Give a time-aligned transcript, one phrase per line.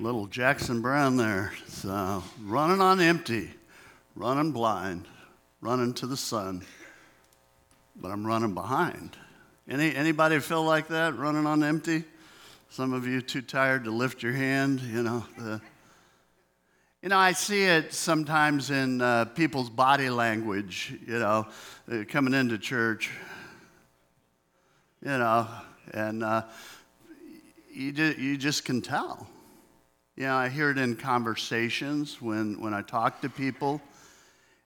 [0.00, 1.52] Little Jackson Browne there.
[1.66, 3.50] So, running on empty,
[4.16, 5.06] running blind,
[5.60, 6.64] running to the sun,
[7.96, 9.18] but I'm running behind.
[9.68, 12.04] Any, anybody feel like that, running on empty?
[12.70, 15.22] Some of you too tired to lift your hand, you know.
[15.36, 15.60] The,
[17.02, 21.46] you know, I see it sometimes in uh, people's body language, you know,
[21.92, 23.10] uh, coming into church,
[25.02, 25.46] you know,
[25.92, 26.44] and uh,
[27.70, 29.28] you, just, you just can tell.
[30.20, 33.80] You know, I hear it in conversations when, when I talk to people.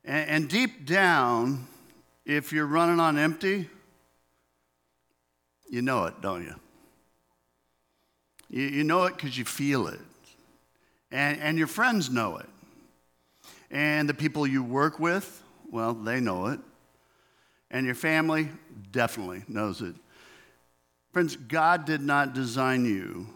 [0.05, 1.69] And, and deep down,
[2.27, 3.69] if you're running on empty,
[5.71, 6.57] you know it, don't you?
[8.51, 10.01] You, you know it because you feel it.
[11.13, 12.49] And, and your friends know it.
[13.71, 16.59] And the people you work with, well, they know it.
[17.71, 18.49] And your family
[18.91, 19.95] definitely knows it.
[21.13, 23.29] Friends, God did not design you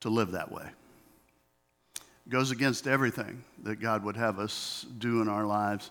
[0.00, 0.70] to live that way.
[2.28, 5.90] Goes against everything that God would have us do in our lives.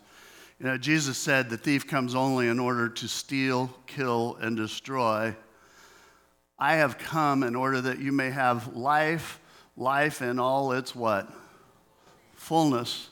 [0.59, 5.35] You know, Jesus said the thief comes only in order to steal, kill, and destroy.
[6.57, 9.39] I have come in order that you may have life,
[9.77, 11.31] life in all its what?
[12.35, 13.09] Fullness.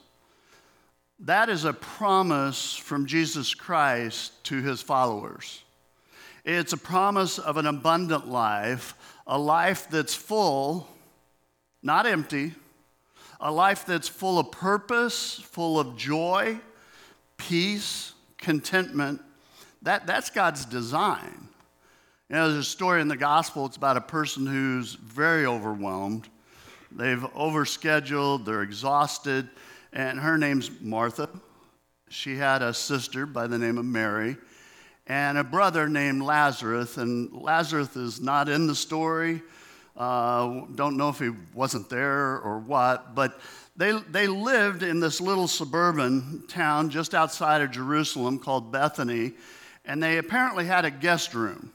[1.19, 5.61] That is a promise from Jesus Christ to his followers.
[6.43, 8.95] It's a promise of an abundant life,
[9.25, 10.87] a life that's full,
[11.81, 12.53] not empty,
[13.43, 16.57] a life that's full of purpose, full of joy,
[17.37, 19.21] peace, contentment.
[19.81, 21.49] That, that's God's design.
[22.29, 26.29] You know, there's a story in the gospel, it's about a person who's very overwhelmed.
[26.89, 29.49] They've overscheduled, they're exhausted,
[29.91, 31.29] and her name's Martha.
[32.07, 34.37] She had a sister by the name of Mary
[35.07, 36.97] and a brother named Lazarus.
[36.97, 39.41] And Lazarus is not in the story.
[39.95, 43.39] Uh, don't know if he wasn't there or what, but
[43.75, 49.33] they, they lived in this little suburban town just outside of Jerusalem called Bethany,
[49.85, 51.71] and they apparently had a guest room.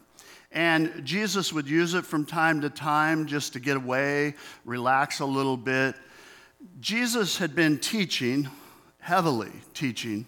[0.51, 4.35] And Jesus would use it from time to time just to get away,
[4.65, 5.95] relax a little bit.
[6.81, 8.49] Jesus had been teaching,
[8.99, 10.27] heavily teaching,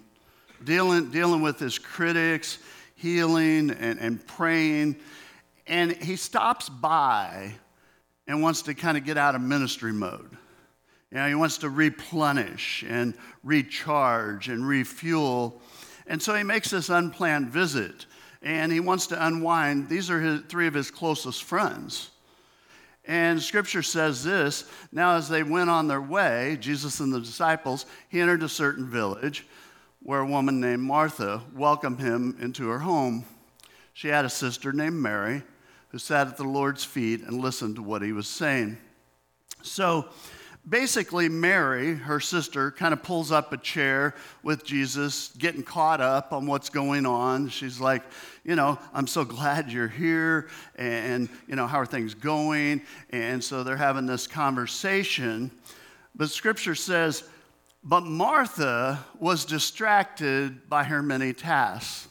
[0.64, 2.58] dealing, dealing with his critics
[3.00, 4.96] healing and, and praying.
[5.66, 7.54] And he stops by
[8.26, 10.36] and wants to kind of get out of ministry mode.
[11.10, 15.60] You know, he wants to replenish and recharge and refuel.
[16.06, 18.06] And so he makes this unplanned visit
[18.42, 19.88] and he wants to unwind.
[19.88, 22.10] These are his, three of his closest friends.
[23.04, 27.86] And scripture says this Now, as they went on their way, Jesus and the disciples,
[28.08, 29.46] he entered a certain village
[30.02, 33.24] where a woman named Martha welcomed him into her home.
[33.92, 35.42] She had a sister named Mary
[35.90, 38.78] who sat at the Lord's feet and listened to what he was saying.
[39.62, 40.06] So
[40.68, 46.32] basically, Mary, her sister, kind of pulls up a chair with Jesus, getting caught up
[46.32, 47.48] on what's going on.
[47.48, 48.02] She's like,
[48.44, 52.82] You know, I'm so glad you're here, and, you know, how are things going?
[53.10, 55.50] And so they're having this conversation.
[56.14, 57.24] But scripture says,
[57.82, 62.08] but Martha was distracted by her many tasks.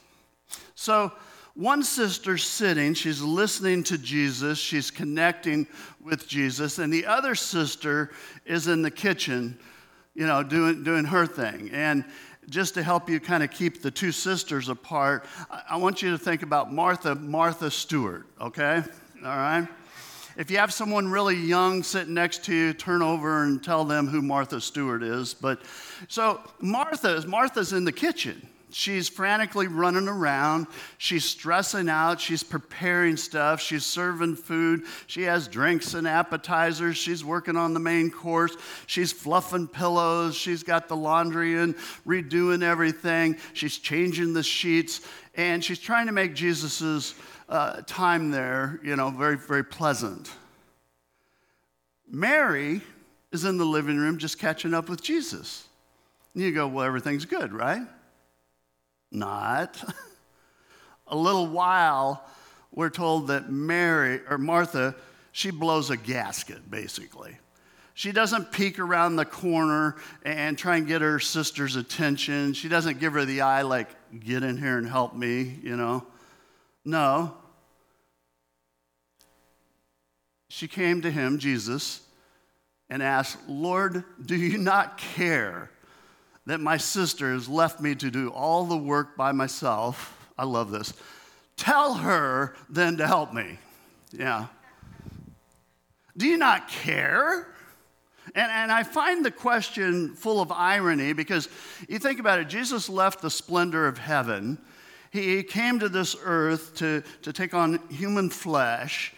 [0.73, 1.11] So,
[1.59, 5.67] one sister's sitting, she's listening to Jesus, she's connecting
[6.01, 8.11] with Jesus, and the other sister
[8.45, 9.59] is in the kitchen,
[10.15, 11.69] you know, doing, doing her thing.
[11.73, 12.05] And
[12.49, 15.25] just to help you kind of keep the two sisters apart,
[15.69, 18.81] I want you to think about Martha, Martha Stewart, okay?
[19.17, 19.67] All right?
[20.37, 24.07] If you have someone really young sitting next to you, turn over and tell them
[24.07, 25.33] who Martha Stewart is.
[25.33, 25.63] But
[26.07, 28.48] so Martha, is Martha's in the kitchen.
[28.71, 30.67] She's frantically running around.
[30.97, 32.21] She's stressing out.
[32.21, 33.61] She's preparing stuff.
[33.61, 34.83] She's serving food.
[35.07, 36.95] She has drinks and appetizers.
[36.95, 38.55] She's working on the main course.
[38.85, 40.35] She's fluffing pillows.
[40.35, 41.75] She's got the laundry and
[42.05, 43.37] redoing everything.
[43.53, 45.01] She's changing the sheets.
[45.35, 47.15] And she's trying to make Jesus's
[47.47, 50.31] uh, time there, you know, very, very pleasant.
[52.07, 52.81] Mary
[53.31, 55.67] is in the living room just catching up with Jesus.
[56.33, 57.81] And you go, well, everything's good, right?
[59.11, 59.81] Not.
[61.07, 62.23] a little while,
[62.71, 64.95] we're told that Mary, or Martha,
[65.31, 67.37] she blows a gasket, basically.
[67.93, 72.53] She doesn't peek around the corner and try and get her sister's attention.
[72.53, 73.89] She doesn't give her the eye, like,
[74.19, 76.05] get in here and help me, you know.
[76.85, 77.35] No.
[80.49, 82.01] She came to him, Jesus,
[82.89, 85.69] and asked, Lord, do you not care
[86.49, 90.27] that my sister has left me to do all the work by myself?
[90.35, 90.93] I love this.
[91.57, 93.59] Tell her then to help me.
[94.11, 94.47] Yeah.
[96.17, 97.53] Do you not care?
[98.33, 101.49] And, and I find the question full of irony because
[101.87, 104.57] you think about it Jesus left the splendor of heaven.
[105.11, 109.13] He came to this earth to, to take on human flesh.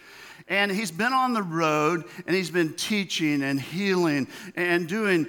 [0.48, 5.28] And he's been on the road and he's been teaching and healing and doing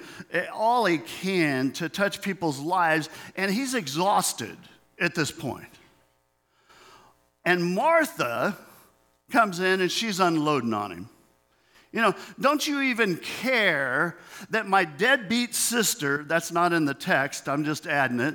[0.52, 3.08] all he can to touch people's lives.
[3.36, 4.56] And he's exhausted
[4.98, 5.68] at this point.
[7.44, 8.56] And Martha
[9.30, 11.08] comes in and she's unloading on him.
[11.92, 14.18] You know, don't you even care
[14.50, 18.34] that my deadbeat sister, that's not in the text, I'm just adding it,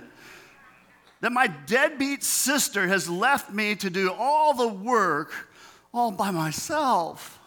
[1.20, 5.49] that my deadbeat sister has left me to do all the work
[5.94, 7.40] all by myself?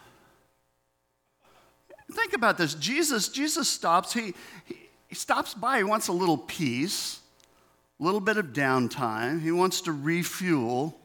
[2.11, 2.75] Think about this.
[2.75, 4.33] Jesus, Jesus stops, he,
[4.65, 4.75] he,
[5.07, 7.19] he stops by, he wants a little peace,
[7.99, 10.99] a little bit of downtime, he wants to refuel.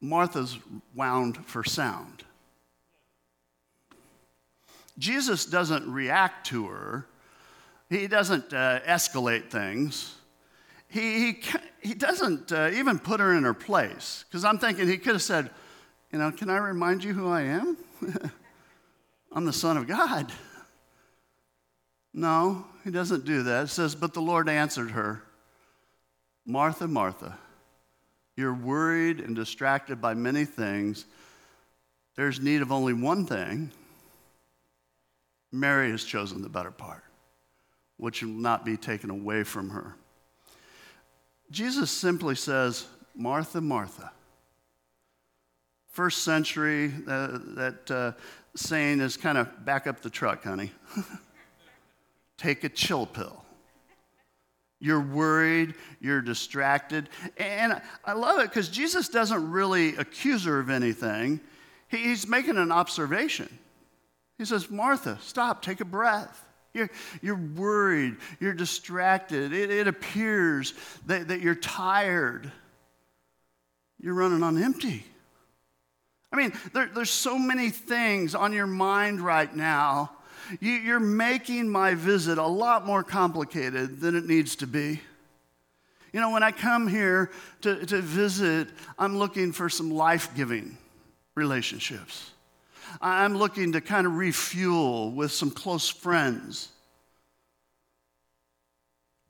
[0.00, 0.56] Martha's
[0.94, 2.22] wound for sound.
[4.96, 7.06] Jesus doesn't react to her,
[7.90, 10.17] he doesn't uh, escalate things.
[10.88, 11.42] He, he,
[11.82, 14.24] he doesn't uh, even put her in her place.
[14.28, 15.50] Because I'm thinking he could have said,
[16.12, 17.76] You know, can I remind you who I am?
[19.32, 20.32] I'm the Son of God.
[22.14, 23.64] No, he doesn't do that.
[23.64, 25.22] It says, But the Lord answered her,
[26.46, 27.36] Martha, Martha,
[28.36, 31.04] you're worried and distracted by many things.
[32.16, 33.70] There's need of only one thing.
[35.52, 37.04] Mary has chosen the better part,
[37.98, 39.94] which will not be taken away from her.
[41.50, 44.12] Jesus simply says, Martha, Martha.
[45.90, 48.12] First century, uh, that uh,
[48.54, 50.72] saying is kind of back up the truck, honey.
[52.38, 53.44] Take a chill pill.
[54.80, 57.08] You're worried, you're distracted.
[57.36, 61.40] And I love it because Jesus doesn't really accuse her of anything,
[61.88, 63.58] he's making an observation.
[64.36, 66.44] He says, Martha, stop, take a breath.
[66.78, 66.90] You're,
[67.20, 69.52] you're worried, you're distracted.
[69.52, 70.74] It, it appears
[71.06, 72.50] that, that you're tired.
[74.00, 75.04] You're running on empty.
[76.32, 80.12] I mean, there, there's so many things on your mind right now.
[80.60, 85.00] You, you're making my visit a lot more complicated than it needs to be.
[86.12, 87.30] You know, when I come here
[87.62, 90.78] to, to visit, I'm looking for some life giving
[91.34, 92.30] relationships.
[93.00, 96.68] I'm looking to kind of refuel with some close friends.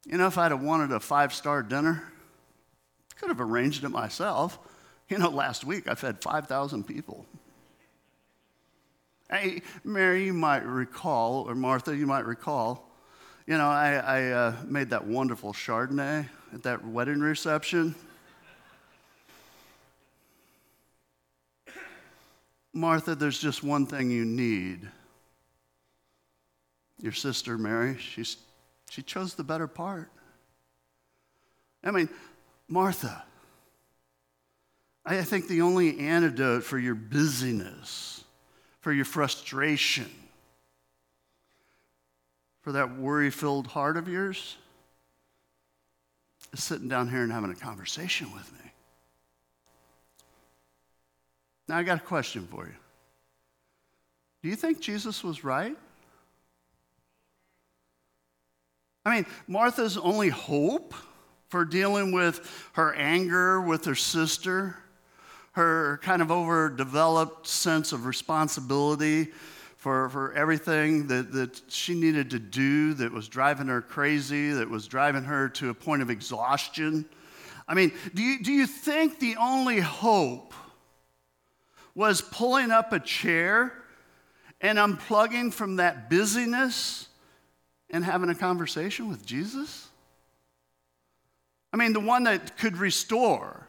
[0.07, 2.03] You know, if I'd have wanted a five star dinner,
[3.17, 4.59] could have arranged it myself.
[5.09, 7.27] You know, last week I fed 5,000 people.
[9.31, 12.89] Hey, Mary, you might recall, or Martha, you might recall,
[13.47, 17.95] you know, I, I uh, made that wonderful Chardonnay at that wedding reception.
[22.79, 24.89] Martha, there's just one thing you need.
[27.01, 28.37] Your sister Mary, she's,
[28.89, 30.11] she chose the better part.
[31.83, 32.09] I mean,
[32.69, 33.25] Martha,
[35.05, 38.23] I think the only antidote for your busyness,
[38.81, 40.11] for your frustration,
[42.63, 44.57] for that worry filled heart of yours,
[46.53, 48.68] is sitting down here and having a conversation with me.
[51.69, 52.75] Now, I got a question for you.
[54.43, 55.77] Do you think Jesus was right?
[59.05, 60.95] I mean, Martha's only hope
[61.49, 64.77] for dealing with her anger with her sister,
[65.53, 69.29] her kind of overdeveloped sense of responsibility
[69.77, 74.69] for, for everything that, that she needed to do that was driving her crazy, that
[74.69, 77.05] was driving her to a point of exhaustion.
[77.67, 80.53] I mean, do you, do you think the only hope
[81.99, 83.73] was pulling up a chair
[84.61, 87.09] and unplugging from that busyness
[87.91, 89.89] and having a conversation with Jesus?
[91.73, 93.67] I mean, the one that could restore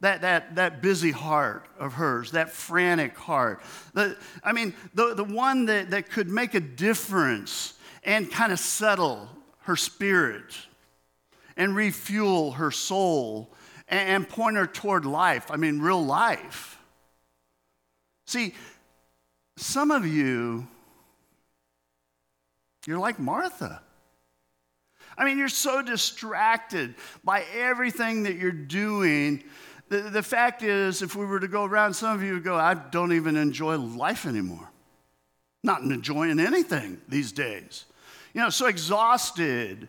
[0.00, 3.62] that, that, that busy heart of hers, that frantic heart.
[3.94, 8.58] The, I mean, the, the one that, that could make a difference and kind of
[8.58, 9.28] settle
[9.60, 10.52] her spirit
[11.56, 13.52] and refuel her soul
[13.86, 15.48] and, and point her toward life.
[15.48, 16.78] I mean, real life.
[18.30, 18.54] See,
[19.56, 20.64] some of you,
[22.86, 23.82] you're like Martha.
[25.18, 26.94] I mean, you're so distracted
[27.24, 29.42] by everything that you're doing.
[29.88, 32.54] The, the fact is, if we were to go around, some of you would go,
[32.54, 34.70] I don't even enjoy life anymore.
[35.64, 37.84] Not enjoying anything these days.
[38.32, 39.88] You know, so exhausted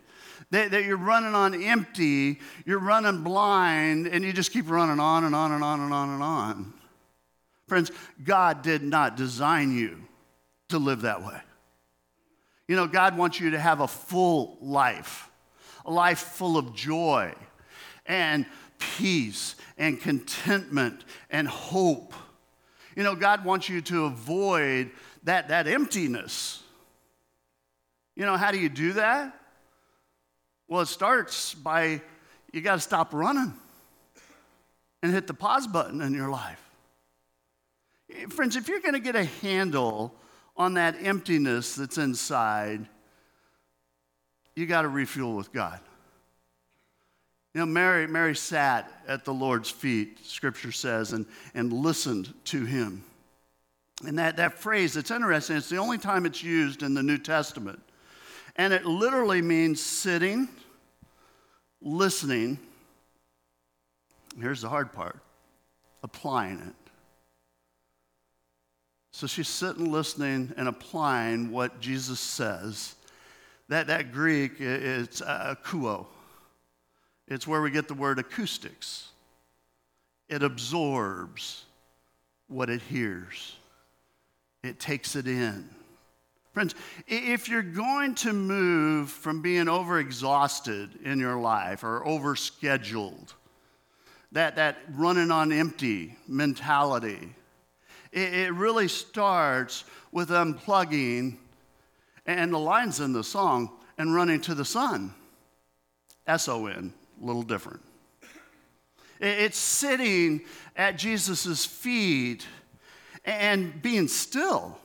[0.50, 5.26] that, that you're running on empty, you're running blind, and you just keep running on
[5.26, 6.74] and on and on and on and on.
[7.72, 7.90] Friends,
[8.22, 9.98] God did not design you
[10.68, 11.40] to live that way.
[12.68, 15.30] You know, God wants you to have a full life,
[15.86, 17.34] a life full of joy
[18.06, 18.46] and
[18.78, 22.14] peace and contentment and hope.
[22.98, 24.92] You know, God wants you to avoid
[25.24, 26.62] that, that emptiness.
[28.18, 29.34] You know, how do you do that?
[30.68, 32.02] Well, it starts by
[32.52, 33.54] you got to stop running
[35.02, 36.62] and hit the pause button in your life.
[38.30, 40.14] Friends, if you're going to get a handle
[40.58, 42.86] on that emptiness that's inside,
[44.56, 45.80] you got to refuel with God.
[47.54, 52.64] You know, Mary, Mary sat at the Lord's feet, scripture says, and, and listened to
[52.64, 53.04] him.
[54.06, 57.18] And that, that phrase, it's interesting, it's the only time it's used in the New
[57.18, 57.82] Testament.
[58.56, 60.48] And it literally means sitting,
[61.82, 62.58] listening.
[64.40, 65.20] Here's the hard part
[66.04, 66.81] applying it.
[69.22, 72.96] So she's sitting, listening, and applying what Jesus says.
[73.70, 76.08] That, that Greek, it's uh, akouo.
[77.28, 79.10] It's where we get the word acoustics.
[80.28, 81.66] It absorbs
[82.48, 83.58] what it hears,
[84.64, 85.70] it takes it in.
[86.56, 86.74] Friends,
[87.06, 93.34] if you're going to move from being overexhausted in your life or overscheduled,
[94.32, 97.36] that, that running on empty mentality,
[98.12, 101.38] it, it really starts with unplugging,
[102.26, 105.14] and the lines in the song, and running to the sun.
[106.28, 107.82] S O N a little different.
[109.20, 110.42] It's sitting
[110.76, 112.48] at Jesus' feet
[113.24, 114.78] and being still,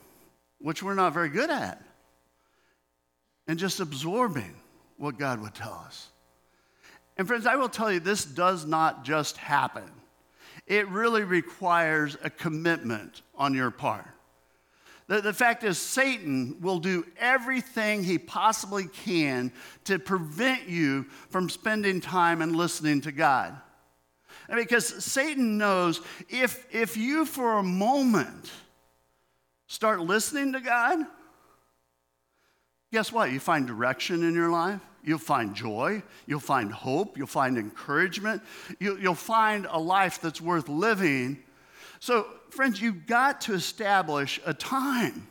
[0.59, 1.83] which we're not very good at,
[3.49, 4.54] and just absorbing
[4.99, 6.09] what God would tell us.
[7.16, 9.90] And friends, I will tell you, this does not just happen.
[10.67, 14.07] It really requires a commitment on your part.
[15.09, 19.53] The, the fact is, Satan will do everything he possibly can
[19.85, 23.57] to prevent you from spending time and listening to God.
[24.49, 28.51] And because Satan knows if, if you for a moment
[29.69, 30.99] start listening to God,
[32.93, 33.31] guess what?
[33.31, 34.81] You find direction in your life.
[35.07, 36.03] You'll find joy.
[36.27, 37.17] You'll find hope.
[37.17, 38.43] You'll find encouragement.
[38.79, 41.39] You, will find a life that's worth living
[42.01, 45.27] so, friends, you've got to establish a time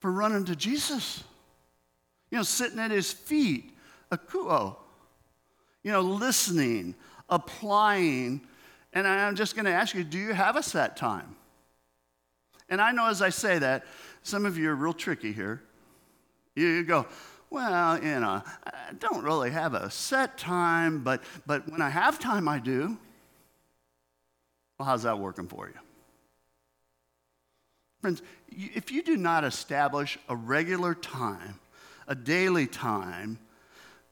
[0.00, 1.22] for running to Jesus.
[2.30, 3.72] You know, sitting at his feet,
[4.10, 4.76] akouo.
[5.82, 6.94] You know, listening,
[7.28, 8.40] applying.
[8.92, 11.36] And I'm just going to ask you do you have a set time?
[12.68, 13.84] And I know as I say that,
[14.22, 15.62] some of you are real tricky here.
[16.56, 17.06] You go,
[17.50, 22.18] well, you know, I don't really have a set time, but, but when I have
[22.18, 22.96] time, I do.
[24.78, 25.80] Well, how's that working for you?
[28.00, 31.58] Friends, if you do not establish a regular time,
[32.06, 33.38] a daily time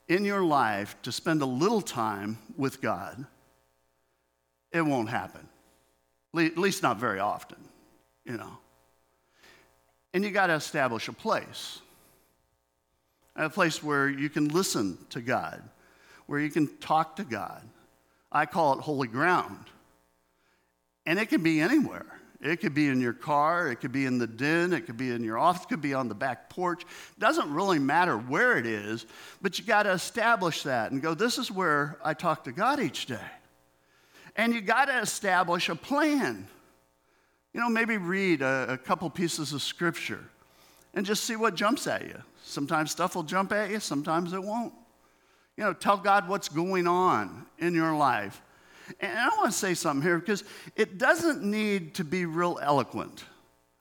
[0.09, 3.25] in your life to spend a little time with God,
[4.73, 5.49] it won't happen.
[6.37, 7.59] At least not very often,
[8.25, 8.59] you know.
[10.13, 11.81] And you got to establish a place.
[13.37, 15.63] A place where you can listen to God,
[16.27, 17.63] where you can talk to God.
[18.31, 19.67] I call it holy ground.
[21.07, 22.07] And it can be anywhere.
[22.41, 25.11] It could be in your car, it could be in the den, it could be
[25.11, 26.83] in your office, it could be on the back porch.
[26.83, 29.07] It Doesn't really matter where it is,
[29.41, 32.81] but you got to establish that and go, this is where I talk to God
[32.81, 33.17] each day.
[34.37, 36.47] And you got to establish a plan.
[37.55, 40.25] You know, maybe read a, a couple pieces of scripture
[40.95, 42.21] and just see what jumps at you.
[42.43, 44.73] Sometimes stuff will jump at you, sometimes it won't.
[45.57, 48.43] You know, tell God what's going on in your life.
[49.01, 50.45] And I want to say something here because
[50.77, 53.25] it doesn't need to be real eloquent.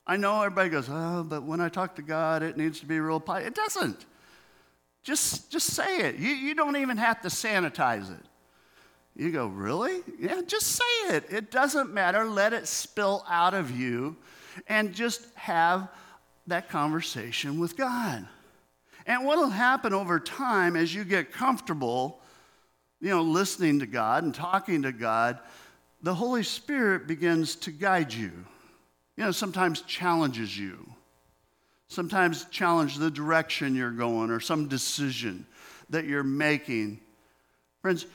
[0.05, 2.99] I know everybody goes, oh, but when I talk to God, it needs to be
[2.99, 3.47] real pious.
[3.47, 4.05] It doesn't.
[5.03, 6.15] Just, just say it.
[6.15, 8.25] You, you don't even have to sanitize it.
[9.15, 10.01] You go, really?
[10.19, 11.25] Yeah, just say it.
[11.29, 12.25] It doesn't matter.
[12.25, 14.15] Let it spill out of you
[14.67, 15.89] and just have
[16.47, 18.27] that conversation with God.
[19.05, 22.21] And what will happen over time as you get comfortable
[23.03, 25.37] you know, listening to God and talking to God,
[26.01, 28.31] the Holy Spirit begins to guide you.
[29.17, 30.89] You know, sometimes challenges you.
[31.89, 35.45] Sometimes challenge the direction you're going or some decision
[35.89, 37.01] that you're making.
[37.81, 38.05] Friends,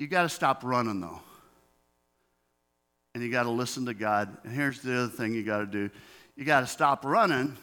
[0.00, 1.20] you got to stop running though.
[3.14, 4.36] And you got to listen to God.
[4.42, 5.90] And here's the other thing you got to do
[6.36, 7.56] you got to stop running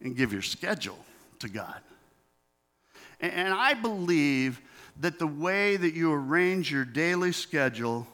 [0.00, 0.98] and give your schedule
[1.38, 1.80] to God.
[3.20, 4.60] And I believe
[5.00, 8.06] that the way that you arrange your daily schedule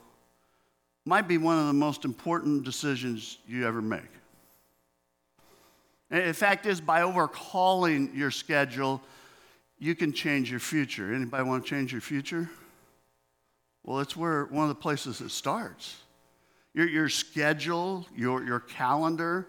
[1.04, 4.02] might be one of the most important decisions you ever make.
[6.10, 9.02] In fact, is by overhauling your schedule,
[9.78, 11.14] you can change your future.
[11.14, 12.48] Anybody want to change your future?
[13.82, 15.96] Well, it's where one of the places it starts.
[16.74, 19.46] Your, your schedule, your, your calendar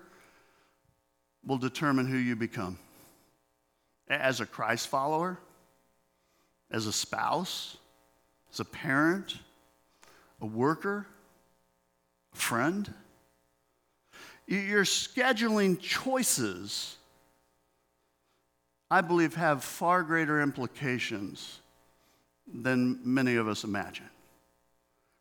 [1.45, 2.77] will determine who you become.
[4.07, 5.37] As a Christ follower,
[6.71, 7.77] as a spouse,
[8.51, 9.37] as a parent,
[10.41, 11.05] a worker,
[12.33, 12.93] a friend.
[14.47, 16.97] Your scheduling choices,
[18.89, 21.59] I believe, have far greater implications
[22.51, 24.09] than many of us imagine.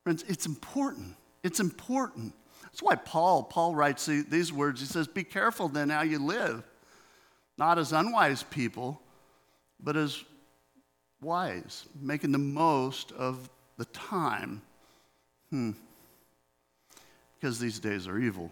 [0.02, 1.14] Friends, it's important.
[1.48, 2.34] It's important.
[2.62, 4.80] That's why Paul, Paul writes these words.
[4.82, 6.62] He says, Be careful then how you live,
[7.56, 9.00] not as unwise people,
[9.80, 10.22] but as
[11.22, 14.60] wise, making the most of the time.
[15.48, 15.70] Hmm.
[17.40, 18.50] Because these days are evil.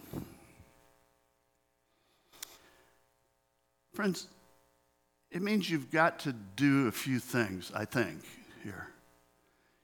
[3.93, 4.27] Friends,
[5.31, 8.23] it means you've got to do a few things, I think,
[8.65, 8.89] here.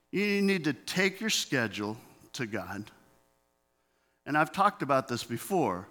[0.09, 1.95] You need to take your schedule
[2.33, 2.89] to God.
[4.25, 5.87] And I've talked about this before.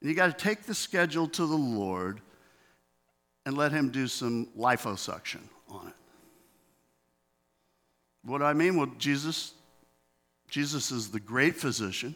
[0.00, 2.20] And you got to take the schedule to the Lord
[3.44, 5.94] and let Him do some liposuction on it.
[8.24, 8.76] What do I mean?
[8.76, 9.52] Well, Jesus,
[10.48, 12.14] Jesus is the great physician.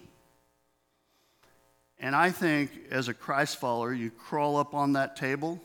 [2.00, 5.61] And I think as a Christ follower, you crawl up on that table,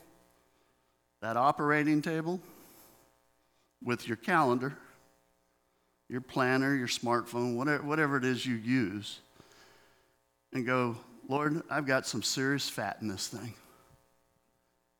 [1.20, 2.40] that operating table,
[3.82, 4.76] with your calendar,
[6.08, 9.20] your planner, your smartphone, whatever, whatever it is you use,
[10.56, 10.96] and go,
[11.28, 13.52] Lord, I've got some serious fat in this thing,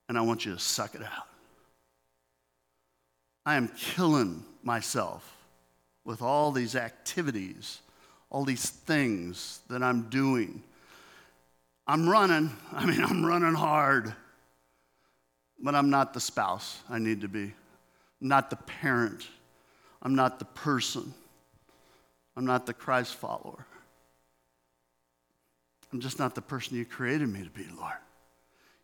[0.08, 1.26] and I want you to suck it out.
[3.46, 5.34] I am killing myself
[6.04, 7.80] with all these activities,
[8.28, 10.62] all these things that I'm doing.
[11.86, 12.50] I'm running.
[12.72, 14.14] I mean, I'm running hard.
[15.58, 17.44] But I'm not the spouse I need to be.
[18.20, 19.26] I'm not the parent.
[20.02, 21.14] I'm not the person.
[22.36, 23.64] I'm not the Christ follower.
[25.96, 27.94] I'm just not the person you created me to be, Lord.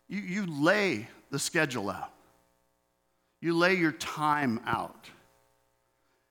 [0.07, 2.11] You, you lay the schedule out.
[3.39, 5.07] You lay your time out.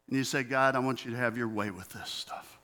[0.08, 2.58] And you say, God, I want you to have your way with this stuff.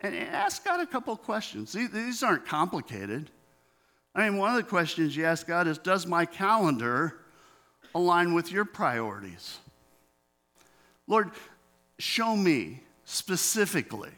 [0.00, 1.74] And ask God a couple questions.
[1.74, 3.30] These aren't complicated.
[4.14, 7.20] I mean, one of the questions you ask God is Does my calendar
[7.94, 9.58] align with your priorities?
[11.06, 11.32] Lord,
[11.98, 14.12] show me specifically,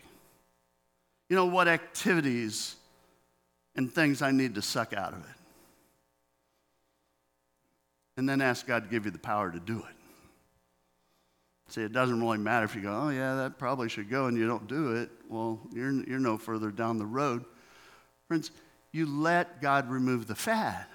[1.32, 2.76] you know, what activities
[3.74, 5.36] and things I need to suck out of it
[8.18, 9.94] and then ask God to give you the power to do it.
[11.70, 14.36] See, it doesn't really matter if you go, oh, yeah, that probably should go, and
[14.36, 15.08] you don't do it.
[15.30, 17.46] Well, you're, you're no further down the road.
[18.28, 18.50] Friends,
[18.92, 20.86] you let God remove the fat.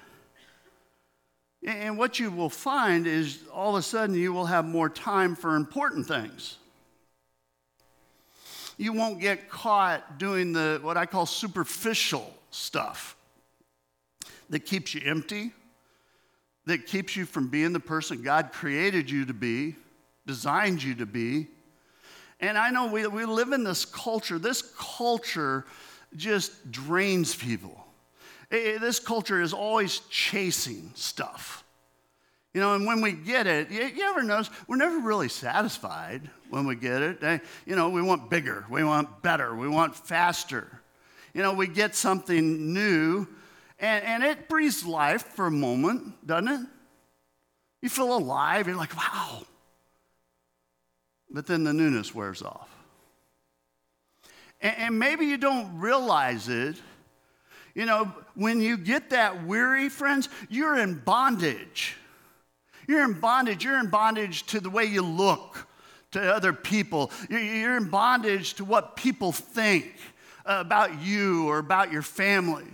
[1.66, 5.34] And what you will find is all of a sudden you will have more time
[5.34, 6.58] for important things.
[8.78, 13.16] You won't get caught doing the what I call superficial stuff
[14.50, 15.52] that keeps you empty,
[16.66, 19.74] that keeps you from being the person God created you to be,
[20.26, 21.48] designed you to be.
[22.40, 24.38] And I know we, we live in this culture.
[24.38, 25.66] This culture
[26.16, 27.84] just drains people.
[28.50, 31.64] This culture is always chasing stuff.
[32.54, 36.30] You know, and when we get it, you, you ever notice we're never really satisfied
[36.50, 37.22] when we get it?
[37.22, 40.80] Eh, you know, we want bigger, we want better, we want faster.
[41.34, 43.26] You know, we get something new
[43.78, 46.60] and, and it breathes life for a moment, doesn't it?
[47.80, 48.66] You feel alive.
[48.66, 49.42] You're like, wow.
[51.30, 52.68] But then the newness wears off.
[54.60, 56.76] And, and maybe you don't realize it.
[57.74, 61.96] You know, when you get that weary, friends, you're in bondage.
[62.88, 63.64] You're in bondage.
[63.64, 65.68] You're in bondage to the way you look
[66.12, 67.12] to other people.
[67.28, 69.94] You're in bondage to what people think
[70.44, 72.64] about you or about your family.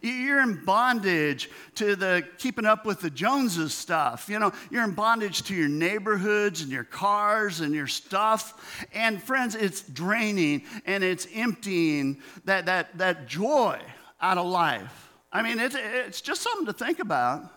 [0.00, 4.26] You're in bondage to the keeping up with the Joneses stuff.
[4.28, 8.86] You know, you're in bondage to your neighborhoods and your cars and your stuff.
[8.94, 13.78] And friends, it's draining and it's emptying that, that, that joy
[14.20, 15.10] out of life.
[15.30, 17.50] I mean, it's, it's just something to think about.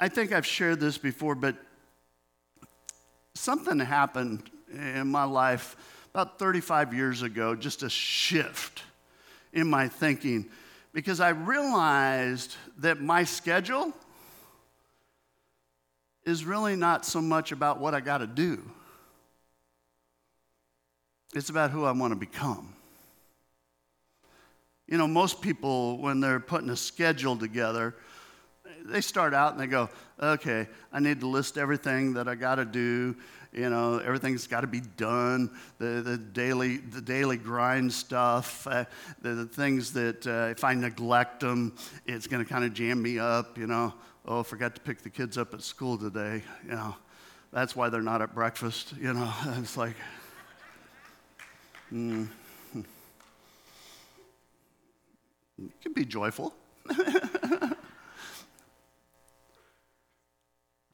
[0.00, 1.56] I think I've shared this before, but
[3.34, 5.76] something happened in my life
[6.14, 8.82] about 35 years ago, just a shift
[9.52, 10.50] in my thinking
[10.92, 13.92] because I realized that my schedule
[16.24, 18.62] is really not so much about what I got to do.
[21.34, 22.74] it's about who I want to become.
[24.86, 27.94] You know, most people, when they're putting a schedule together,
[28.88, 29.88] they start out and they go,
[30.20, 33.16] okay, I need to list everything that I got to do.
[33.52, 35.50] You know, everything's got to be done.
[35.78, 38.84] The, the, daily, the daily grind stuff, uh,
[39.22, 41.74] the, the, things that uh, if I neglect them,
[42.06, 43.56] it's going to kind of jam me up.
[43.56, 43.94] You know,
[44.26, 46.42] oh, I forgot to pick the kids up at school today.
[46.64, 46.96] You know,
[47.52, 48.92] that's why they're not at breakfast.
[49.00, 49.96] You know, it's like,
[51.92, 52.28] mm.
[55.58, 56.54] You can be joyful.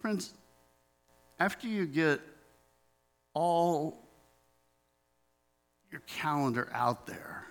[0.05, 0.35] Friends,
[1.41, 2.21] after you get
[3.33, 4.07] all
[5.91, 7.47] your calendar out there,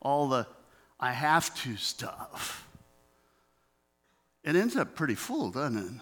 [0.00, 0.46] all the
[1.00, 2.64] I have to stuff,
[4.44, 5.92] it ends up pretty full, doesn't it?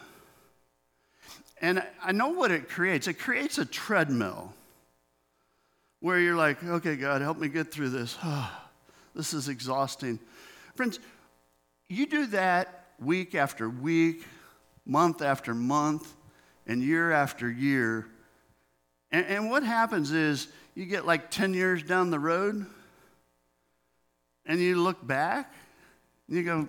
[1.62, 3.08] And I know what it creates.
[3.08, 4.52] It creates a treadmill
[6.00, 8.18] where you're like, okay, God, help me get through this.
[9.14, 10.18] This is exhausting.
[10.76, 11.00] Friends,
[11.88, 14.22] you do that week after week,
[14.88, 16.14] month after month,
[16.66, 18.06] and year after year.
[19.12, 22.66] And, and what happens is you get like 10 years down the road,
[24.46, 25.52] and you look back,
[26.26, 26.68] and you go,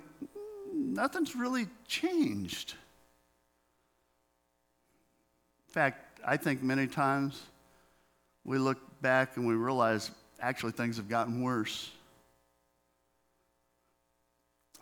[0.74, 2.76] nothing's really changed.
[5.68, 7.42] In fact, I think many times
[8.44, 11.92] we look back and we realize actually things have gotten worse.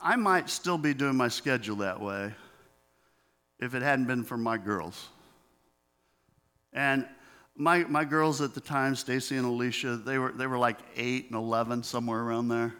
[0.02, 2.34] I might still be doing my schedule that way
[3.60, 5.10] if it hadn't been for my girls.
[6.74, 7.06] And
[7.56, 11.26] my, my girls at the time, Stacy and Alicia, they were, they were like 8
[11.28, 12.74] and 11, somewhere around there.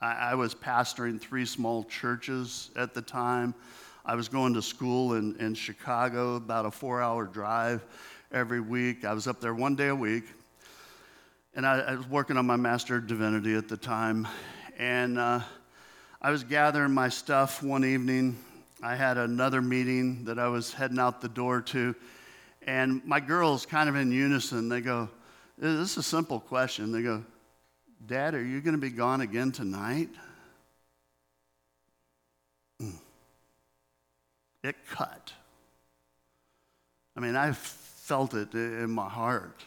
[0.00, 3.54] I, I was pastoring three small churches at the time.
[4.04, 7.84] I was going to school in, in Chicago, about a four hour drive
[8.32, 9.04] every week.
[9.04, 10.24] I was up there one day a week.
[11.54, 14.26] And I, I was working on my Master of Divinity at the time.
[14.78, 15.40] And uh,
[16.20, 18.38] I was gathering my stuff one evening.
[18.82, 21.94] I had another meeting that I was heading out the door to.
[22.66, 25.08] And my girls, kind of in unison, they go,
[25.56, 26.90] This is a simple question.
[26.90, 27.24] They go,
[28.06, 30.08] Dad, are you going to be gone again tonight?
[32.80, 32.94] Mm.
[34.64, 35.32] It cut.
[37.16, 39.64] I mean, I felt it in my heart.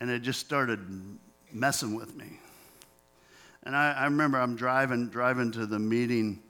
[0.00, 0.80] And it just started
[1.52, 2.40] messing with me.
[3.62, 6.42] And I, I remember I'm driving, driving to the meeting,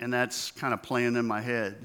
[0.00, 1.76] and that's kind of playing in my head.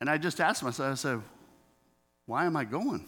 [0.00, 1.22] And I just asked myself, I said,
[2.26, 3.06] why am I going?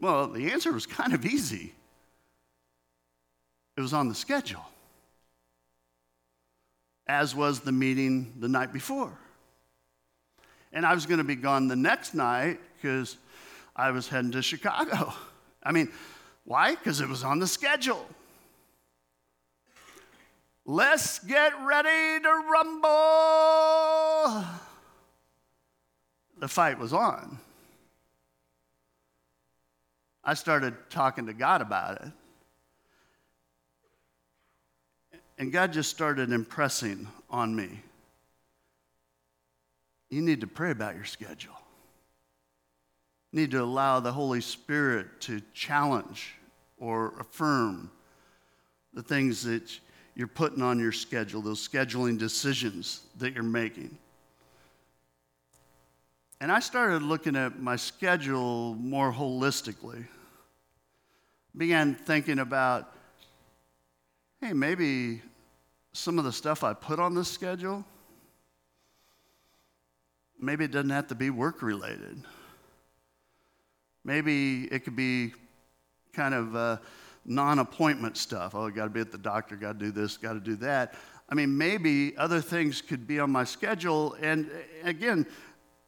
[0.00, 1.74] Well, the answer was kind of easy.
[3.76, 4.64] It was on the schedule,
[7.06, 9.16] as was the meeting the night before.
[10.72, 13.16] And I was going to be gone the next night because
[13.74, 15.12] I was heading to Chicago.
[15.62, 15.90] I mean,
[16.44, 16.74] why?
[16.74, 18.06] Because it was on the schedule.
[20.70, 24.44] Let's get ready to rumble.
[26.38, 27.38] The fight was on.
[30.22, 32.12] I started talking to God about it.
[35.38, 37.80] And God just started impressing on me.
[40.10, 41.58] You need to pray about your schedule
[43.32, 46.34] need to allow the Holy Spirit to challenge
[46.78, 47.90] or affirm
[48.94, 49.78] the things that
[50.18, 53.96] you're putting on your schedule, those scheduling decisions that you're making.
[56.40, 60.04] And I started looking at my schedule more holistically.
[61.56, 62.92] Began thinking about,
[64.40, 65.22] hey, maybe
[65.92, 67.84] some of the stuff I put on this schedule,
[70.40, 72.20] maybe it doesn't have to be work related.
[74.04, 75.32] Maybe it could be
[76.12, 76.76] kind of uh,
[77.28, 78.54] non appointment stuff.
[78.54, 80.94] Oh, got to be at the doctor, got to do this, got to do that.
[81.28, 84.16] I mean, maybe other things could be on my schedule.
[84.20, 85.26] And uh, again,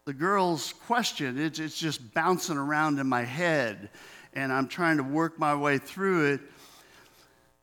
[0.05, 3.91] the girl's question, it's, it's just bouncing around in my head,
[4.35, 6.41] and I'm trying to work my way through it.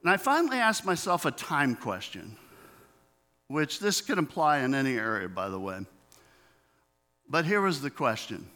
[0.02, 2.36] And I finally asked myself a time question,
[3.48, 5.80] which this could apply in any area, by the way.
[7.30, 8.48] But here was the question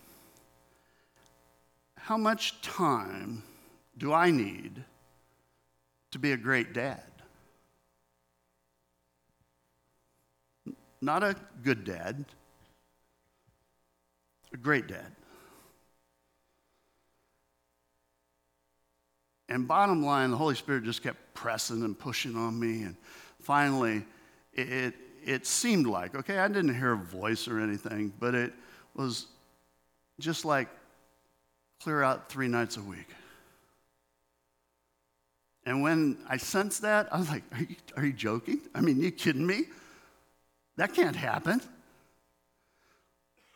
[1.96, 3.44] how much time
[3.98, 4.84] do I need
[6.12, 7.02] to be a great dad?
[11.02, 12.26] Not a good dad,
[14.54, 15.16] a great dad.
[19.50, 22.84] And bottom line, the Holy Spirit just kept pressing and pushing on me.
[22.84, 22.96] And
[23.42, 24.06] finally,
[24.54, 24.94] it, it,
[25.26, 28.54] it seemed like, okay, I didn't hear a voice or anything, but it
[28.96, 29.28] was
[30.20, 30.70] just like
[31.84, 33.08] clear out three nights a week.
[35.66, 38.62] And when I sensed that, I was like, are you, are you joking?
[38.74, 39.66] I mean, you kidding me?
[40.78, 41.62] That can't happen.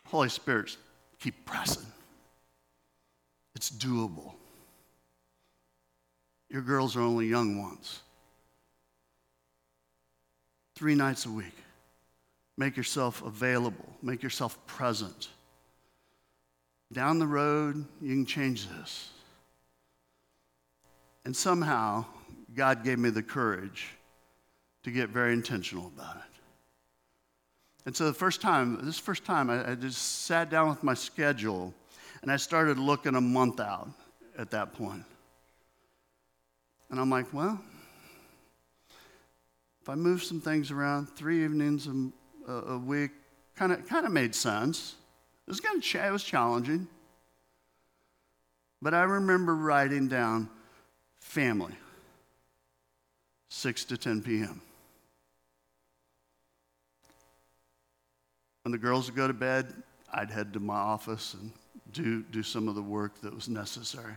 [0.06, 0.76] Holy Spirit,
[1.18, 1.86] keep pressing.
[3.56, 4.34] It's doable.
[6.48, 8.00] Your girls are only young ones.
[10.76, 11.56] Three nights a week.
[12.58, 15.28] Make yourself available, make yourself present.
[16.92, 19.10] Down the road, you can change this.
[21.26, 22.04] And somehow,
[22.54, 23.88] God gave me the courage
[24.84, 26.22] to get very intentional about it.
[27.84, 30.94] And so the first time, this first time, I, I just sat down with my
[30.94, 31.74] schedule
[32.22, 33.88] and I started looking a month out
[34.38, 35.02] at that point.
[36.90, 37.60] And I'm like, well,
[39.82, 43.10] if I move some things around, three evenings a, a week,
[43.56, 44.94] kind of kind of made sense.
[45.48, 46.86] It was kind of it was challenging,
[48.80, 50.50] but I remember writing down
[51.26, 51.74] family,
[53.48, 54.62] six to ten p.m.
[58.62, 59.74] When the girls would go to bed,
[60.12, 61.52] I'd head to my office and
[61.92, 64.14] do, do some of the work that was necessary.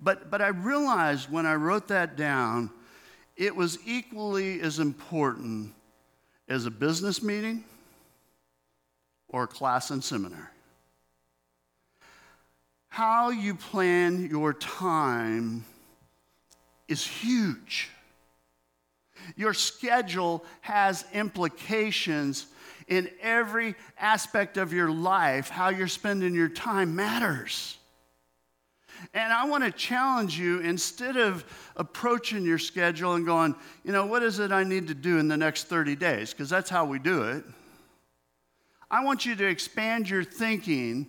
[0.00, 2.70] But, but I realized when I wrote that down,
[3.36, 5.74] it was equally as important
[6.48, 7.64] as a business meeting
[9.28, 10.42] or a class in seminary.
[12.88, 15.64] How you plan your time
[16.92, 17.90] is huge.
[19.36, 22.46] Your schedule has implications
[22.86, 25.48] in every aspect of your life.
[25.48, 27.78] How you're spending your time matters.
[29.14, 31.44] And I want to challenge you instead of
[31.76, 35.28] approaching your schedule and going, you know, what is it I need to do in
[35.28, 36.32] the next 30 days?
[36.32, 37.44] Because that's how we do it.
[38.90, 41.08] I want you to expand your thinking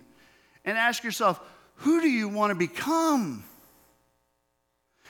[0.64, 1.40] and ask yourself,
[1.76, 3.44] who do you want to become?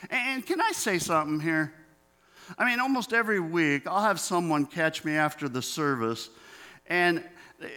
[0.09, 1.73] And can I say something here?
[2.57, 6.29] I mean, almost every week, I'll have someone catch me after the service,
[6.87, 7.23] and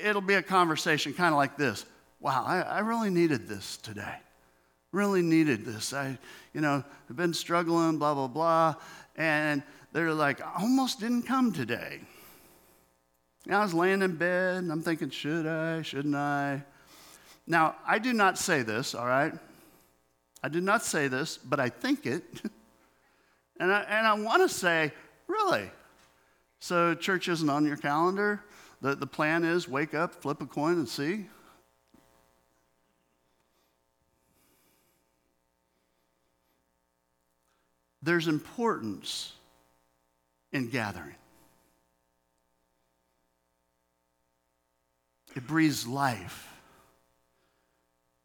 [0.04, 1.86] it'll be a conversation kind of like this
[2.20, 4.16] Wow, I, I really needed this today
[4.92, 5.92] really needed this.
[5.92, 6.18] I,
[6.54, 8.74] you know, have been struggling, blah, blah, blah.
[9.16, 12.00] And they're like, I almost didn't come today.
[13.46, 16.62] And I was laying in bed and I'm thinking, should I, shouldn't I?
[17.46, 19.32] Now, I do not say this, all right?
[20.42, 22.22] I did not say this, but I think it.
[23.60, 24.92] and I, and I want to say,
[25.26, 25.70] really?
[26.60, 28.44] So church isn't on your calendar?
[28.80, 31.26] The, the plan is wake up, flip a coin, and see?
[38.02, 39.32] there's importance
[40.52, 41.14] in gathering.
[45.36, 46.48] It breathes life.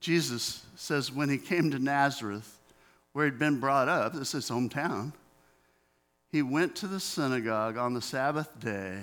[0.04, 2.60] Jesus says when he came to Nazareth,
[3.14, 5.14] where he'd been brought up, this is his hometown,
[6.30, 8.98] he went to the synagogue on the Sabbath day,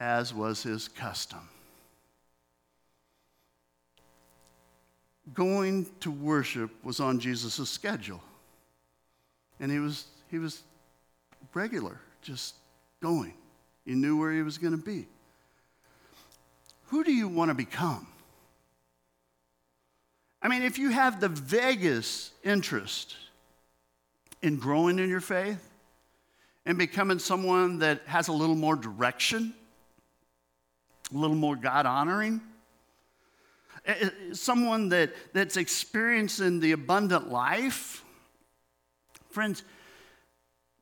[0.00, 1.46] as was his custom.
[5.34, 8.22] Going to worship was on Jesus' schedule.
[9.60, 10.62] And he was, he was
[11.52, 12.54] regular, just
[13.02, 13.34] going.
[13.84, 15.06] He knew where he was going to be.
[16.86, 18.06] Who do you want to become?
[20.42, 23.16] I mean, if you have the vaguest interest
[24.42, 25.62] in growing in your faith
[26.64, 29.52] and becoming someone that has a little more direction,
[31.12, 32.40] a little more God honoring,
[33.84, 38.02] eh, eh, someone that, that's experiencing the abundant life,
[39.30, 39.62] Friends,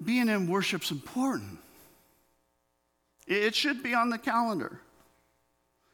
[0.02, 1.58] being in worship's important.
[3.26, 4.80] It should be on the calendar.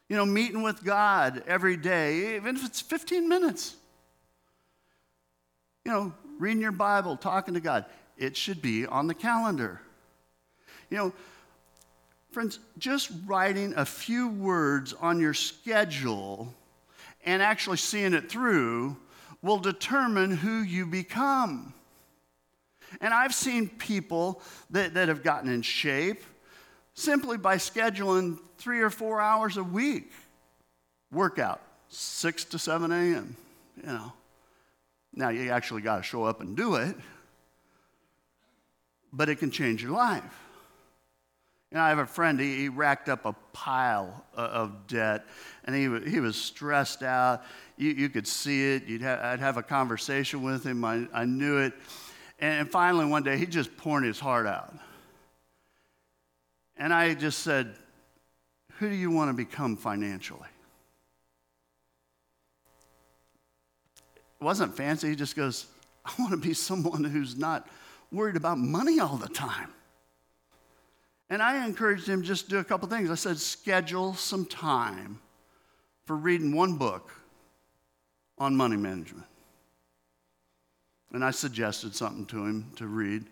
[0.09, 3.75] You know, meeting with God every day, even if it's 15 minutes.
[5.83, 7.85] You know, reading your Bible, talking to God.
[8.17, 9.81] It should be on the calendar.
[10.89, 11.13] You know,
[12.31, 16.53] friends, just writing a few words on your schedule
[17.25, 18.97] and actually seeing it through
[19.41, 21.73] will determine who you become.
[23.01, 26.23] And I've seen people that, that have gotten in shape
[26.95, 30.11] simply by scheduling three or four hours a week
[31.11, 33.35] workout, 6 to 7 a.m.,
[33.77, 34.11] you know.
[35.13, 36.95] Now, you actually got to show up and do it,
[39.13, 40.23] but it can change your life.
[41.71, 45.25] You know, I have a friend, he, he racked up a pile of debt,
[45.63, 47.43] and he, he was stressed out.
[47.77, 48.85] You, you could see it.
[48.85, 50.83] You'd ha- I'd have a conversation with him.
[50.83, 51.73] I, I knew it.
[52.39, 54.73] And finally, one day, he just poured his heart out.
[56.77, 57.75] And I just said,
[58.79, 60.49] Who do you want to become financially?
[64.15, 65.09] It wasn't fancy.
[65.09, 65.67] He just goes,
[66.05, 67.67] I want to be someone who's not
[68.11, 69.69] worried about money all the time.
[71.29, 73.09] And I encouraged him just to do a couple things.
[73.09, 75.19] I said, schedule some time
[76.05, 77.11] for reading one book
[78.37, 79.25] on money management.
[81.13, 83.25] And I suggested something to him to read.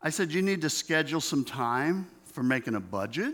[0.00, 3.32] I said, You need to schedule some time for making a budget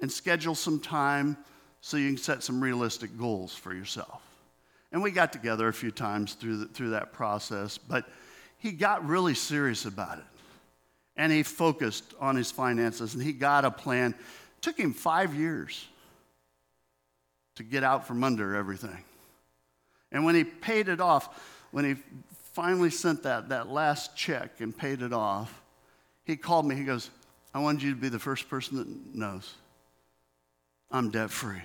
[0.00, 1.36] and schedule some time
[1.80, 4.22] so you can set some realistic goals for yourself.
[4.90, 8.08] And we got together a few times through, the, through that process, but
[8.58, 10.24] he got really serious about it.
[11.16, 14.10] And he focused on his finances and he got a plan.
[14.10, 15.86] It took him five years
[17.54, 19.04] to get out from under everything.
[20.10, 22.02] And when he paid it off, when he
[22.52, 25.62] finally sent that, that last check and paid it off,
[26.26, 26.74] he called me.
[26.74, 27.08] He goes,
[27.54, 29.54] I wanted you to be the first person that knows
[30.90, 31.62] I'm debt free.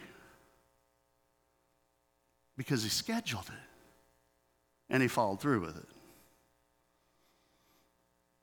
[2.55, 5.87] Because he scheduled it and he followed through with it.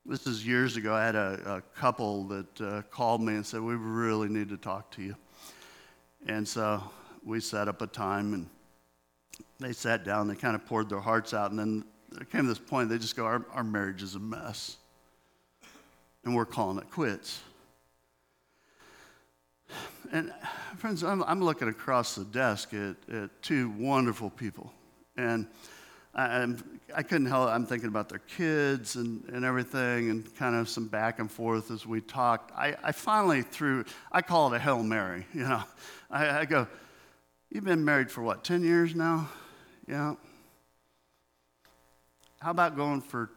[0.04, 0.94] This is years ago.
[0.94, 4.56] I had a, a couple that uh, called me and said, We really need to
[4.56, 5.14] talk to you.
[6.26, 6.82] And so
[7.24, 8.48] we set up a time and
[9.60, 12.58] they sat down, they kind of poured their hearts out, and then there came this
[12.58, 14.78] point, they just go, Our, our marriage is a mess.
[16.24, 17.40] And we're calling it quits.
[20.12, 20.32] And
[20.78, 24.72] friends, I'm, I'm looking across the desk at, at two wonderful people.
[25.16, 25.46] And
[26.14, 26.54] I,
[26.94, 30.88] I couldn't help, I'm thinking about their kids and, and everything and kind of some
[30.88, 32.52] back and forth as we talked.
[32.56, 35.62] I, I finally threw, I call it a Hail Mary, you know.
[36.10, 36.66] I, I go,
[37.50, 39.28] You've been married for what, 10 years now?
[39.86, 40.14] Yeah.
[42.40, 43.30] How about going for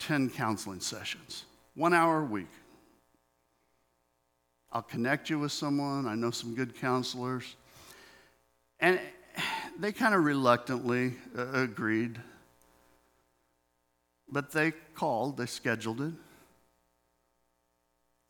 [0.00, 1.44] 10 counseling sessions?
[1.74, 2.50] One hour a week.
[4.70, 6.06] I'll connect you with someone.
[6.06, 7.56] I know some good counselors.
[8.80, 8.98] And
[9.78, 12.18] they kind of reluctantly uh, agreed.
[14.30, 16.12] But they called, they scheduled it.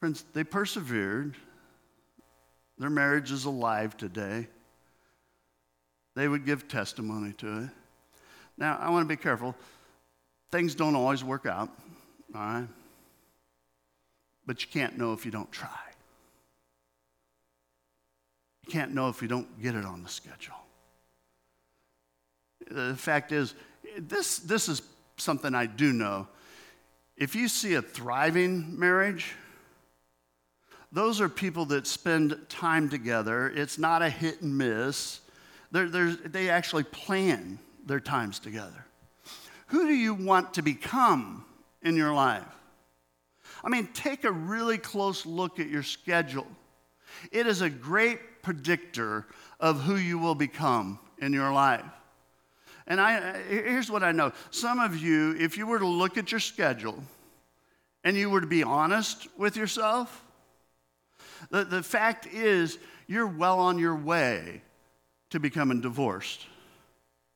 [0.01, 1.37] Friends, they persevered.
[2.79, 4.49] Their marriage is alive today.
[6.17, 7.71] They would give testimony to it.
[8.59, 9.55] Now, I want to be careful.
[10.51, 11.71] Things don't always work out,
[12.35, 12.69] all right?
[14.47, 15.69] But you can't know if you don't try.
[18.67, 20.55] You can't know if you don't get it on the schedule.
[22.71, 23.55] The fact is,
[23.99, 24.83] this, this is
[25.17, 26.29] something I do know.
[27.17, 29.35] If you see a thriving marriage,
[30.91, 33.49] those are people that spend time together.
[33.55, 35.21] It's not a hit and miss.
[35.71, 38.87] They're, they're, they actually plan their times together.
[39.69, 41.45] Who do you want to become
[41.83, 42.45] in your life?
[43.65, 46.47] I mean, take a really close look at your schedule.
[47.31, 49.27] It is a great predictor
[49.61, 51.85] of who you will become in your life.
[52.87, 56.33] And I, here's what I know some of you, if you were to look at
[56.33, 57.03] your schedule
[58.03, 60.25] and you were to be honest with yourself,
[61.51, 64.63] the, the fact is you're well on your way
[65.31, 66.47] to becoming divorced,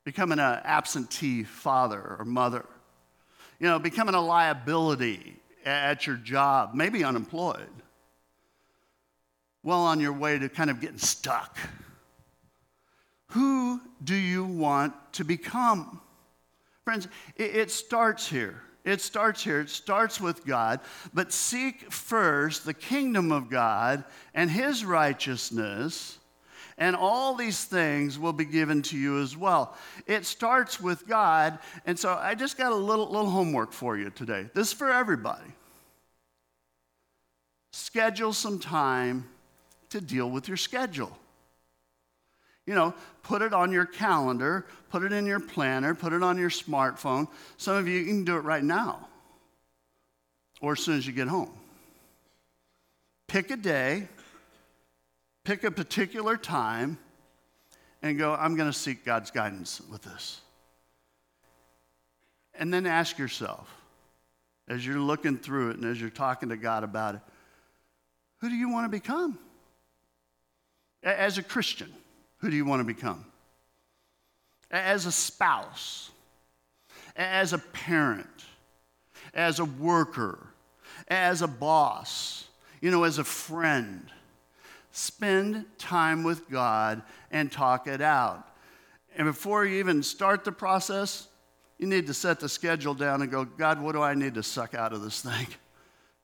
[0.04, 2.64] becoming an absentee father or mother,
[3.60, 5.36] you know, becoming a liability
[5.66, 7.68] at your job, maybe unemployed,
[9.62, 11.58] well on your way to kind of getting stuck.
[13.30, 16.00] Who do you want to become?
[16.84, 18.62] Friends, it, it starts here.
[18.84, 19.60] It starts here.
[19.60, 20.78] It starts with God.
[21.12, 26.18] But seek first the kingdom of God and his righteousness
[26.78, 29.76] and all these things will be given to you as well.
[30.06, 34.10] It starts with God, and so I just got a little, little homework for you
[34.10, 34.48] today.
[34.54, 35.52] This is for everybody.
[37.72, 39.28] Schedule some time
[39.90, 41.16] to deal with your schedule.
[42.66, 46.36] You know, put it on your calendar, put it in your planner, put it on
[46.36, 47.28] your smartphone.
[47.58, 49.06] Some of you, you can do it right now
[50.60, 51.50] or as soon as you get home.
[53.28, 54.08] Pick a day
[55.46, 56.98] pick a particular time
[58.02, 60.40] and go, I'm going to seek God's guidance with this.
[62.58, 63.72] And then ask yourself,
[64.66, 67.20] as you're looking through it and as you're talking to God about it,
[68.40, 69.38] who do you want to become?
[71.04, 71.92] As a Christian,
[72.38, 73.24] who do you want to become?
[74.68, 76.10] As a spouse,
[77.14, 78.26] as a parent,
[79.32, 80.48] as a worker,
[81.06, 82.48] as a boss,
[82.80, 84.10] you know, as a friend
[84.96, 88.48] spend time with God and talk it out.
[89.16, 91.28] And before you even start the process,
[91.78, 94.42] you need to set the schedule down and go, God, what do I need to
[94.42, 95.46] suck out of this thing?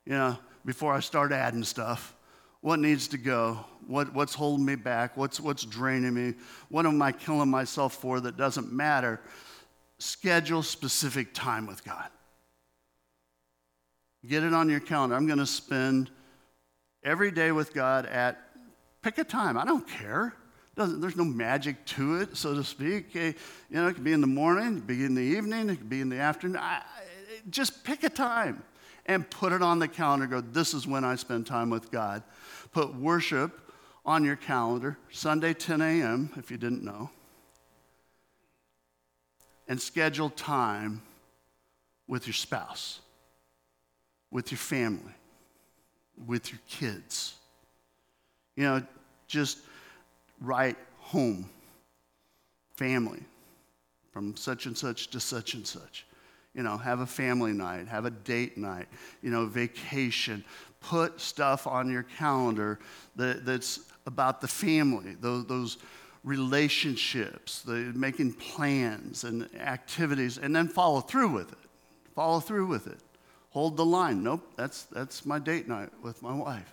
[0.05, 2.17] You know, before I start adding stuff.
[2.61, 3.65] What needs to go?
[3.87, 5.17] What, what's holding me back?
[5.17, 6.35] What's, what's draining me?
[6.71, 9.21] What am I killing myself for that doesn't matter?
[9.99, 12.09] Schedule specific time with God.
[14.27, 15.15] Get it on your calendar.
[15.15, 16.11] I'm going to spend
[17.05, 18.41] every day with God at
[19.03, 19.59] pick a time.
[19.59, 20.35] I don't care.
[20.75, 23.15] Doesn't, there's no magic to it, so to speak.
[23.15, 23.33] Eh,
[23.69, 25.77] you know, it could be in the morning, it could be in the evening, it
[25.77, 26.57] could be in the afternoon.
[26.57, 26.83] I,
[27.51, 28.63] just pick a time
[29.07, 30.27] and put it on the calendar.
[30.27, 32.23] Go, this is when I spend time with God.
[32.73, 33.61] Put worship
[34.05, 37.11] on your calendar, Sunday 10 a.m., if you didn't know.
[39.69, 41.03] And schedule time
[42.09, 43.01] with your spouse,
[44.31, 45.13] with your family,
[46.27, 47.35] with your kids.
[48.63, 48.83] You know,
[49.27, 49.59] just
[50.41, 51.51] write home,
[52.77, 53.19] family,
[54.13, 56.07] from such and such to such and such.
[56.55, 58.87] You know, have a family night, have a date night,
[59.21, 60.45] you know, vacation.
[60.79, 62.79] Put stuff on your calendar
[63.17, 65.79] that, that's about the family, those, those
[66.23, 71.59] relationships, the making plans and activities, and then follow through with it.
[72.15, 73.01] Follow through with it.
[73.51, 74.23] Hold the line.
[74.23, 76.73] Nope, that's, that's my date night with my wife.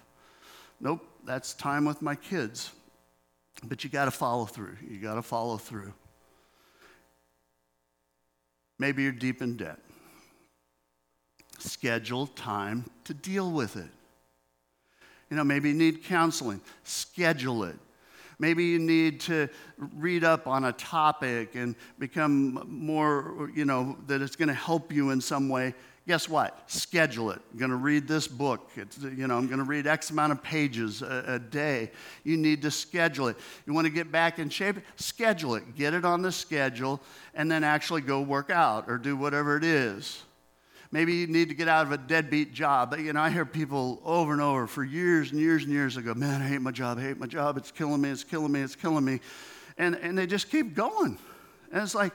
[0.80, 2.72] Nope, that's time with my kids.
[3.64, 4.78] But you got to follow through.
[4.90, 5.94] You got to follow through.
[8.80, 9.78] Maybe you're deep in debt.
[11.60, 13.90] Schedule time to deal with it.
[15.30, 16.62] You know, maybe you need counseling.
[16.84, 17.76] Schedule it.
[18.40, 24.24] Maybe you need to read up on a topic and become more, you know, that
[24.24, 25.76] it's going to help you in some way
[26.10, 26.64] guess what?
[26.66, 27.40] Schedule it.
[27.52, 28.72] I'm going to read this book.
[28.76, 31.92] It's, you know, I'm going to read X amount of pages a, a, day.
[32.24, 33.38] You need to schedule it.
[33.68, 34.78] You want to get back in shape?
[34.96, 35.76] Schedule it.
[35.76, 37.00] Get it on the schedule
[37.36, 40.24] and then actually go work out or do whatever it is.
[40.92, 42.90] Maybe you need to get out of a deadbeat job.
[42.90, 45.96] But, you know, I hear people over and over for years and years and years
[45.96, 48.52] ago, man, I hate my job, I hate my job, it's killing me, it's killing
[48.52, 49.20] me, it's killing me.
[49.78, 51.20] And, and they just keep going.
[51.72, 52.14] And it's like,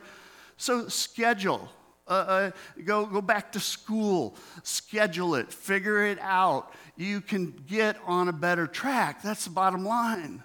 [0.56, 1.70] so schedule
[2.06, 2.50] uh, uh,
[2.84, 6.72] go, go back to school, schedule it, figure it out.
[6.96, 9.22] You can get on a better track.
[9.22, 10.42] That's the bottom line.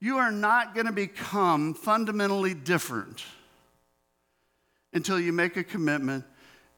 [0.00, 3.22] You are not going to become fundamentally different
[4.92, 6.24] until you make a commitment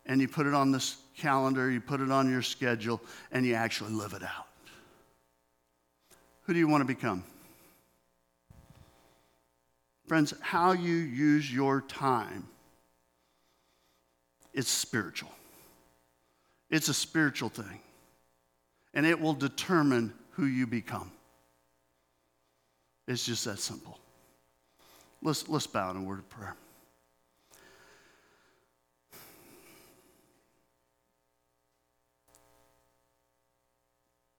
[0.04, 3.00] and you put it on this calendar, you put it on your schedule,
[3.32, 4.46] and you actually live it out.
[6.42, 7.24] Who do you want to become?
[10.06, 12.46] Friends, how you use your time
[14.54, 15.32] it's spiritual.
[16.70, 17.80] It's a spiritual thing.
[18.94, 21.10] And it will determine who you become.
[23.06, 23.98] It's just that simple.
[25.20, 26.56] Let's, let's bow in a word of prayer.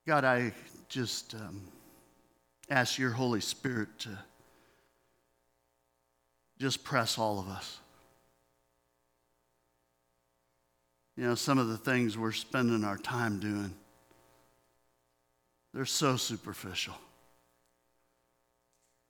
[0.08, 0.54] God, I
[0.88, 1.62] just um,
[2.70, 4.18] ask your Holy Spirit to
[6.60, 7.80] just press all of us.
[11.18, 13.74] You know, some of the things we're spending our time doing,
[15.74, 16.96] they're so superficial.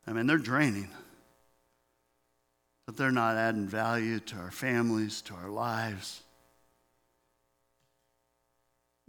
[0.07, 0.89] I mean, they're draining,
[2.85, 6.21] but they're not adding value to our families, to our lives.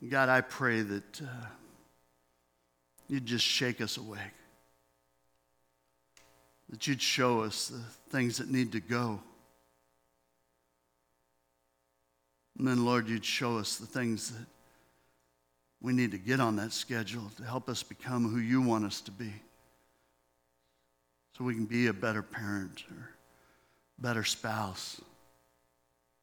[0.09, 1.47] God, I pray that uh,
[3.09, 4.21] you'd just shake us awake,
[6.71, 7.81] that you'd show us the
[8.11, 9.21] things that need to go.
[12.59, 14.47] And then, Lord, you'd show us the things that
[15.81, 19.01] we need to get on that schedule to help us become who you want us
[19.03, 19.33] to be.
[21.37, 23.11] So we can be a better parent or
[23.99, 25.01] better spouse,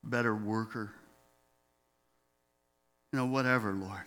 [0.03, 0.91] better worker.
[3.11, 4.05] You know, whatever, Lord.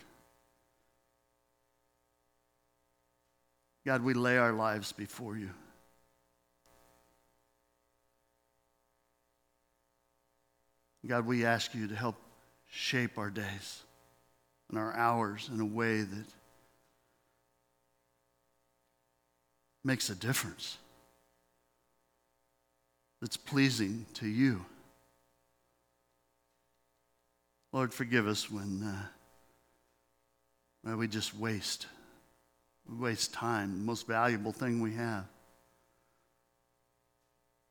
[3.86, 5.50] God, we lay our lives before you.
[11.06, 12.16] God, we ask you to help
[12.68, 13.82] shape our days
[14.68, 16.26] and our hours in a way that
[19.84, 20.78] makes a difference,
[23.20, 24.64] that's pleasing to you.
[27.72, 28.82] Lord, forgive us when
[30.86, 31.86] uh, we just waste.
[32.88, 35.24] We waste time, the most valuable thing we have.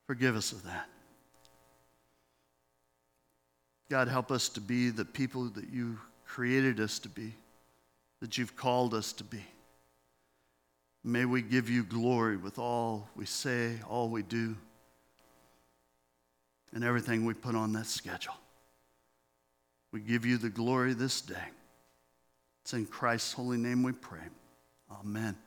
[0.07, 0.87] Forgive us of that.
[3.89, 7.33] God, help us to be the people that you created us to be,
[8.19, 9.43] that you've called us to be.
[11.03, 14.55] May we give you glory with all we say, all we do,
[16.73, 18.33] and everything we put on that schedule.
[19.91, 21.35] We give you the glory this day.
[22.63, 24.19] It's in Christ's holy name we pray.
[24.91, 25.37] Amen.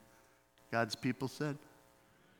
[0.70, 1.58] God's people said,